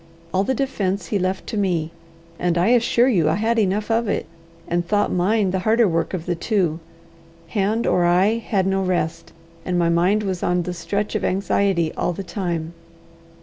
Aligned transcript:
All 0.33 0.43
the 0.43 0.55
defence 0.55 1.09
he 1.09 1.19
left 1.19 1.45
to 1.49 1.57
me, 1.57 1.91
and 2.39 2.57
I 2.57 2.69
assure 2.69 3.07
you 3.07 3.29
I 3.29 3.35
had 3.35 3.59
enough 3.59 3.91
of 3.91 4.07
it, 4.07 4.25
and 4.67 4.83
thought 4.87 5.11
mine 5.11 5.51
the 5.51 5.59
harder 5.59 5.87
work 5.87 6.15
of 6.15 6.25
the 6.25 6.33
two: 6.33 6.79
hand 7.49 7.85
or 7.85 8.03
eye 8.03 8.39
had 8.39 8.65
no 8.65 8.81
rest, 8.81 9.31
and 9.63 9.77
my 9.77 9.89
mind 9.89 10.23
was 10.23 10.41
on 10.41 10.63
the 10.63 10.73
stretch 10.73 11.13
of 11.13 11.23
anxiety 11.23 11.93
all 11.93 12.13
the 12.13 12.23
time. 12.23 12.73